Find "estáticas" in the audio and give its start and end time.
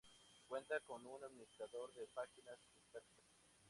2.75-3.25